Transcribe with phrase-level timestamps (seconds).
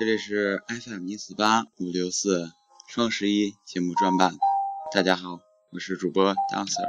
[0.00, 2.50] 这里是 FM 一四八五六四
[2.88, 4.32] 双十一节目专版。
[4.94, 5.40] 大家好，
[5.72, 6.88] 我是主播 Dancer。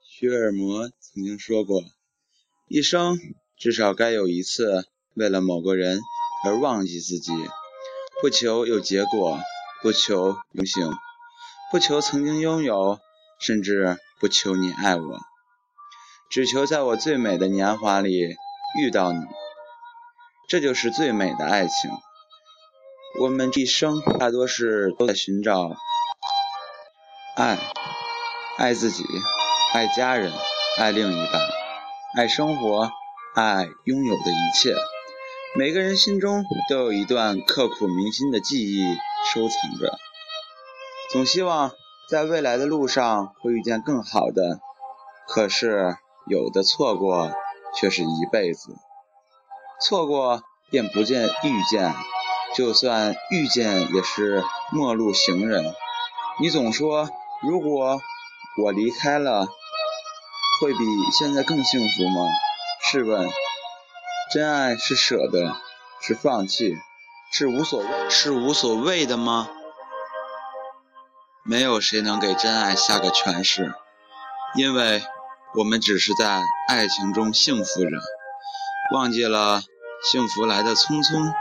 [0.00, 1.82] 徐尔摩曾经说过
[2.66, 3.18] ：“一生
[3.58, 6.00] 至少该有一次为了某个人
[6.46, 7.30] 而忘记自己，
[8.22, 9.38] 不求有结果，
[9.82, 10.90] 不求永幸，
[11.70, 12.98] 不求曾经拥有，
[13.38, 15.18] 甚至不求你爱我，
[16.28, 18.36] 只求在我最美的年华里
[18.78, 19.18] 遇到你。
[20.46, 21.90] 这就是最美的爱情。
[23.18, 25.74] 我们一生大多是都在寻找
[27.36, 27.58] 爱，
[28.58, 29.04] 爱自己。”
[29.72, 30.32] 爱家人，
[30.78, 31.40] 爱另一半，
[32.16, 32.90] 爱生活，
[33.36, 34.74] 爱拥有的一切。
[35.56, 38.82] 每个人心中都有一段刻骨铭心的记忆
[39.32, 39.96] 收藏着，
[41.12, 41.70] 总希望
[42.10, 44.58] 在未来的路上会遇见更好的。
[45.28, 47.30] 可是有的错过
[47.76, 48.74] 却是一辈子，
[49.80, 51.94] 错过便不见遇见，
[52.56, 55.72] 就算遇见也是陌路行人。
[56.40, 57.08] 你总说，
[57.42, 58.00] 如果
[58.62, 59.46] 我离开了。
[60.60, 62.26] 会比现在更幸福吗？
[62.82, 63.30] 试问，
[64.30, 65.56] 真爱是舍得，
[66.02, 66.76] 是放弃，
[67.32, 69.48] 是无所谓，是无所谓的吗？
[71.44, 73.74] 没有谁能给真爱下个诠释，
[74.54, 75.02] 因为
[75.56, 77.90] 我们只是在爱情中幸福着，
[78.94, 79.62] 忘记了
[80.10, 81.32] 幸福来的匆匆，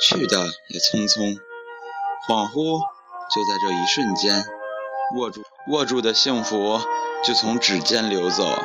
[0.00, 1.38] 去的也匆匆，
[2.28, 2.80] 恍惚
[3.30, 4.44] 就在这一瞬间，
[5.16, 6.80] 握住握住的幸福。
[7.22, 8.64] 就从指尖流走。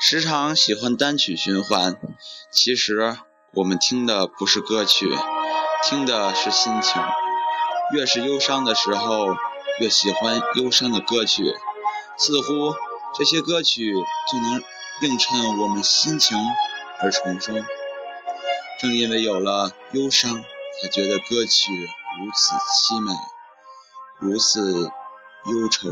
[0.00, 1.98] 时常喜欢单曲循环，
[2.50, 3.14] 其实
[3.52, 5.06] 我们听的不是歌曲，
[5.84, 7.02] 听的是心情。
[7.92, 9.34] 越是忧伤的时候，
[9.80, 11.54] 越喜欢忧伤的歌曲，
[12.18, 12.74] 似乎
[13.14, 13.94] 这些歌曲
[14.30, 14.62] 就能
[15.02, 16.36] 映衬我们心情
[17.00, 17.64] 而重生。
[18.80, 20.42] 正因为有了忧伤，
[20.82, 21.72] 才觉得歌曲
[22.18, 23.12] 如此凄美，
[24.20, 24.90] 如此
[25.46, 25.88] 忧愁。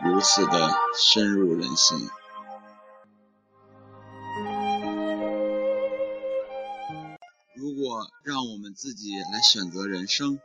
[0.00, 2.08] 如此的深入人心。
[7.56, 10.38] 如果让我们自己来选择人生，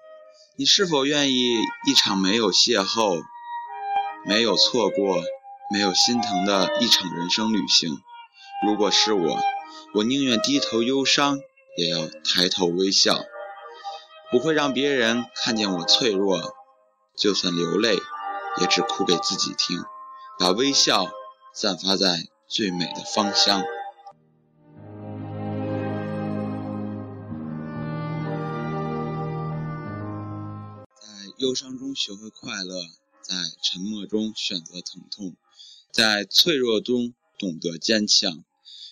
[0.55, 3.23] 你是否愿意一场没有邂逅、
[4.23, 5.23] 没有错过、
[5.71, 7.97] 没有心疼的一场人生旅行？
[8.63, 9.39] 如果是我，
[9.95, 11.39] 我宁愿低头忧伤，
[11.75, 13.19] 也要抬头微笑，
[14.31, 16.53] 不会让别人看见我脆弱，
[17.17, 17.97] 就算流泪。
[18.61, 19.83] 也只哭给自己听，
[20.37, 21.07] 把微笑
[21.55, 23.63] 散发在最美的芳香。
[31.43, 32.85] 忧伤中学会快乐，
[33.21, 35.35] 在沉默中选择疼痛，
[35.91, 38.45] 在脆弱中懂得坚强。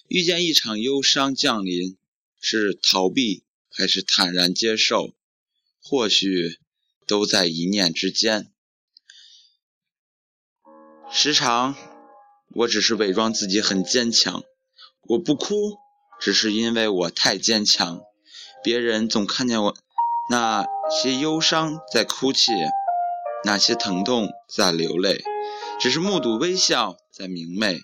[0.10, 1.98] 遇见一场忧伤降临，
[2.42, 5.14] 是逃避还是坦然接受？
[5.82, 6.60] 或许
[7.08, 8.52] 都在一念之间。
[11.10, 11.78] 时常，
[12.50, 14.44] 我只是伪装自己很坚强。
[15.04, 15.78] 我不哭，
[16.20, 18.02] 只是因为我太坚强。
[18.62, 19.78] 别人总看见我
[20.30, 22.52] 那些忧伤在哭泣，
[23.44, 25.22] 那些疼痛在流泪，
[25.80, 27.80] 只是目睹微笑在明媚，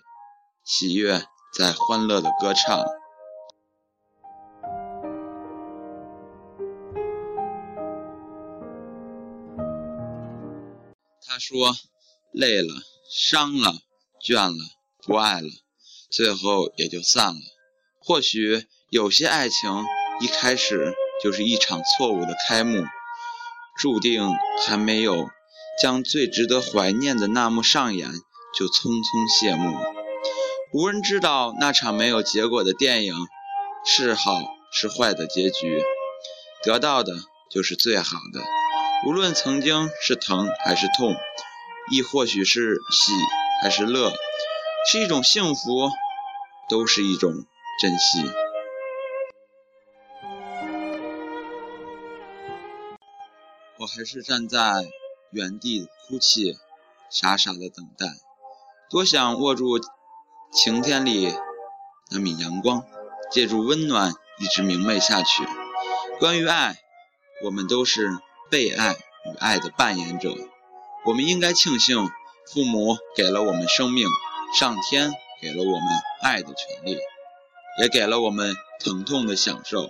[0.63, 1.23] 喜悦
[1.57, 2.85] 在欢乐的歌唱。
[11.25, 11.75] 他说
[12.31, 12.73] ：“累了。”
[13.09, 13.73] 伤了，
[14.21, 14.65] 倦了，
[15.05, 15.47] 不爱了，
[16.11, 17.39] 最后也就散了。
[17.99, 19.83] 或许有些爱情
[20.19, 20.93] 一开始
[21.23, 22.83] 就是一场错误的开幕，
[23.77, 24.29] 注定
[24.65, 25.29] 还没有
[25.81, 28.09] 将最值得怀念的那幕上演，
[28.57, 29.77] 就匆匆谢幕。
[30.73, 33.15] 无人知道那场没有结果的电影
[33.85, 34.41] 是好
[34.71, 35.81] 是坏的结局，
[36.63, 37.13] 得到的
[37.49, 38.41] 就是最好的，
[39.05, 41.15] 无论曾经是疼还是痛。
[41.89, 43.13] 亦或许是喜
[43.63, 44.11] 还是乐，
[44.91, 45.89] 是一种幸福，
[46.67, 47.31] 都是一种
[47.79, 48.29] 珍惜。
[53.87, 54.85] 还是站在
[55.31, 56.57] 原地哭泣，
[57.09, 58.05] 傻傻的等待，
[58.89, 59.79] 多想握住
[60.53, 61.33] 晴天里
[62.11, 62.83] 那米阳光，
[63.31, 65.43] 借助温暖一直明媚下去。
[66.19, 66.77] 关于爱，
[67.43, 68.09] 我们都是
[68.49, 70.35] 被爱与爱的扮演者。
[71.05, 72.09] 我们应该庆幸，
[72.53, 74.07] 父母给了我们生命，
[74.59, 75.11] 上天
[75.41, 75.87] 给了我们
[76.21, 76.97] 爱的权利，
[77.79, 79.89] 也给了我们疼痛的享受。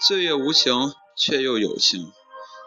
[0.00, 2.12] 岁月无情，却又有情，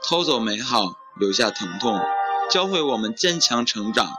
[0.04, 2.02] 偷走美好，留下疼痛，
[2.50, 4.12] 教会我们坚强成长。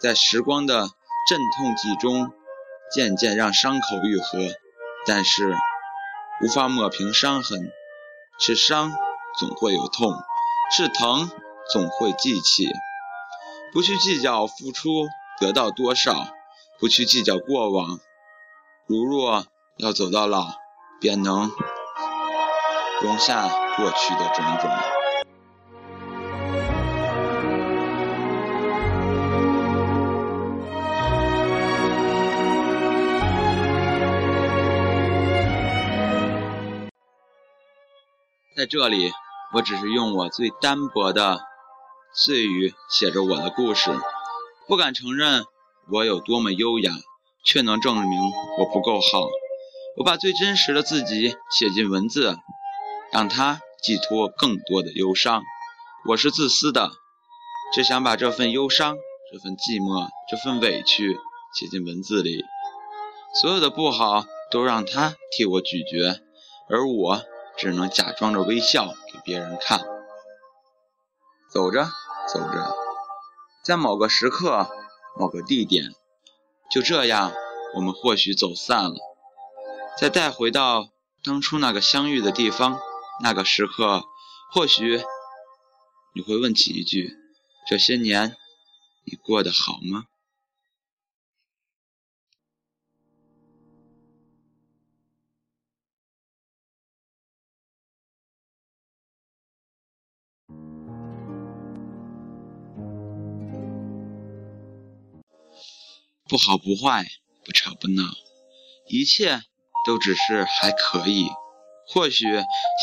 [0.00, 0.88] 在时光的
[1.28, 2.32] 阵痛剂中，
[2.92, 4.38] 渐渐让伤口愈合，
[5.06, 5.54] 但是
[6.42, 7.70] 无法抹平伤痕。
[8.40, 8.92] 是伤
[9.38, 10.14] 总会有痛，
[10.74, 11.30] 是疼
[11.70, 12.68] 总会记起。
[13.72, 15.08] 不去计较付出
[15.40, 16.28] 得到多少，
[16.78, 18.00] 不去计较过往。
[18.86, 19.44] 如若
[19.76, 20.52] 要走到老，
[21.00, 21.50] 便能
[23.02, 24.97] 容下过去的种种。
[38.58, 39.12] 在这里，
[39.54, 41.38] 我只是用我最单薄的
[42.12, 43.96] 碎语写着我的故事，
[44.66, 45.44] 不敢承认
[45.88, 46.90] 我有多么优雅，
[47.44, 48.18] 却能证明
[48.58, 49.28] 我不够好。
[49.96, 52.36] 我把最真实的自己写进文字，
[53.12, 55.44] 让它寄托更多的忧伤。
[56.08, 56.90] 我是自私的，
[57.72, 58.96] 只想把这份忧伤、
[59.32, 61.16] 这份寂寞、这份委屈
[61.54, 62.44] 写进文字里，
[63.40, 66.18] 所有的不好都让它替我咀嚼，
[66.68, 67.22] 而我。
[67.58, 69.80] 只能假装着微笑给别人看。
[71.50, 71.90] 走着
[72.32, 72.76] 走着，
[73.64, 74.68] 在某个时刻、
[75.18, 75.92] 某个地点，
[76.70, 77.32] 就这样，
[77.74, 78.96] 我们或许走散了。
[79.98, 80.90] 再带回到
[81.24, 82.78] 当初那个相遇的地方，
[83.22, 84.04] 那个时刻，
[84.52, 85.02] 或许
[86.14, 87.16] 你会问起一句：
[87.68, 88.36] 这些年，
[89.04, 90.04] 你过得好吗？
[106.28, 107.06] 不好不坏，
[107.42, 108.02] 不吵不闹，
[108.86, 109.40] 一切
[109.86, 111.30] 都只是还可以。
[111.86, 112.26] 或许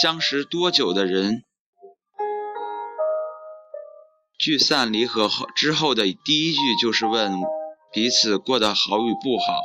[0.02, 1.44] 相识多久的人，
[4.40, 7.40] 聚散离合后之后的第一句就是问
[7.94, 9.62] 彼此过得好与不好。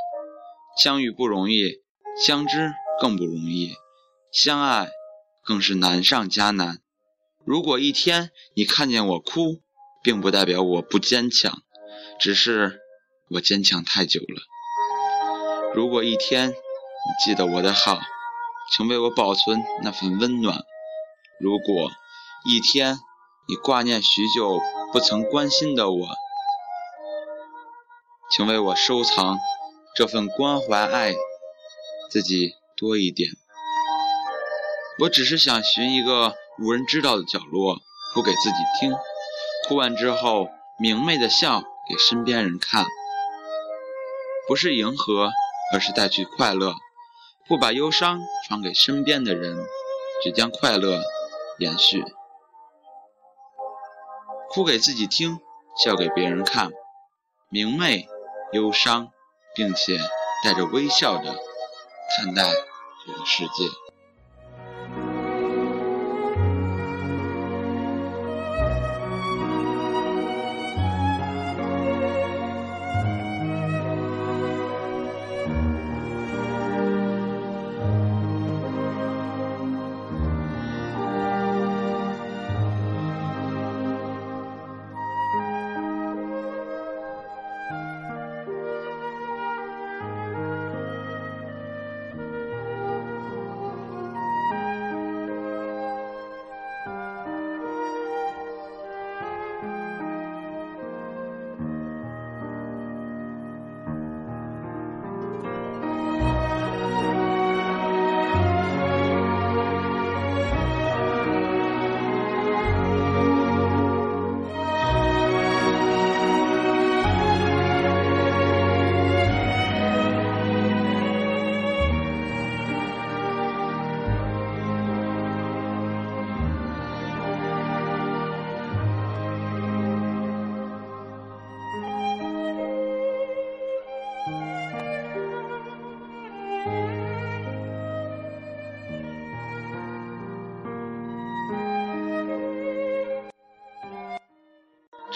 [0.76, 1.80] 相遇不容易，
[2.22, 3.72] 相知更不容易，
[4.30, 4.90] 相爱
[5.42, 6.82] 更是难上加难。
[7.46, 9.62] 如果一天你看见我哭，
[10.02, 11.62] 并不代表我不坚强，
[12.20, 12.78] 只是。
[13.32, 14.42] 我坚强太久了。
[15.72, 16.54] 如果一天你
[17.24, 18.00] 记得我的好，
[18.72, 20.64] 请为我保存那份温暖；
[21.38, 21.92] 如果
[22.44, 22.98] 一天
[23.46, 24.60] 你挂念许久
[24.92, 26.08] 不曾关心的我，
[28.32, 29.38] 请为我收藏
[29.94, 31.14] 这份关怀爱
[32.10, 33.30] 自己多一点。
[35.02, 37.76] 我只是想寻一个无人知道的角落，
[38.12, 38.92] 哭给自己听，
[39.68, 40.48] 哭完之后
[40.80, 42.84] 明媚的笑给身边人看。
[44.50, 45.30] 不是迎合，
[45.72, 46.74] 而是带去快乐。
[47.46, 48.18] 不把忧伤
[48.48, 49.64] 传给身边的人，
[50.24, 51.04] 只将快乐
[51.58, 52.04] 延续。
[54.48, 55.38] 哭给自己听，
[55.76, 56.72] 笑给别人看，
[57.48, 58.08] 明媚
[58.50, 59.12] 忧伤，
[59.54, 60.00] 并且
[60.42, 61.32] 带着微笑的
[62.16, 62.50] 看待
[63.06, 63.89] 这个世界。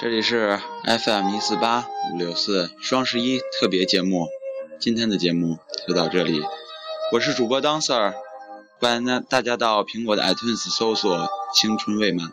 [0.05, 4.29] 这里是 FM 一四八五六四双十一特别节目，
[4.79, 5.57] 今天的节目
[5.89, 6.43] 就到这里，
[7.11, 8.13] 我是主播 Dancer，
[8.79, 12.31] 欢迎大家到苹果的 iTunes 搜索“青春未满”。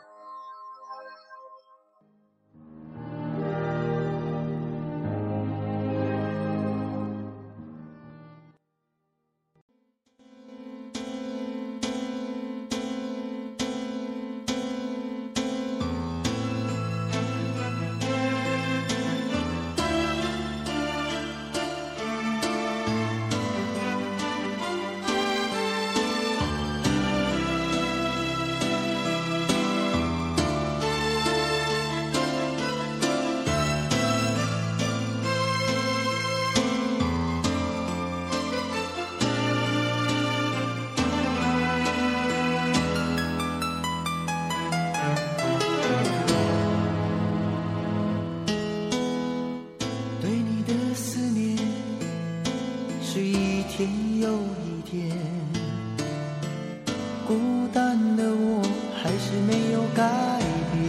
[53.14, 53.90] 是一天
[54.22, 54.30] 又
[54.64, 55.12] 一天，
[57.28, 58.64] 孤单的我
[59.04, 60.40] 还是没有改
[60.72, 60.80] 变。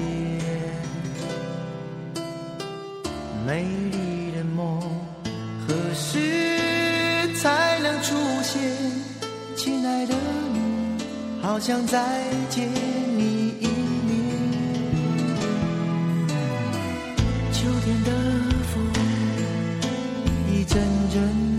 [3.45, 4.81] 美丽的梦
[5.67, 8.14] 何时才能出
[8.45, 8.71] 现？
[9.57, 11.02] 亲爱的你，
[11.43, 13.67] 好想再见你一
[14.07, 14.12] 面。
[17.52, 18.11] 秋天的
[18.73, 18.75] 风
[20.52, 21.59] 一阵阵